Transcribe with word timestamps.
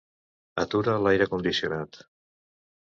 Atura 0.63 0.95
l'aire 1.03 1.29
condicionat. 1.37 2.05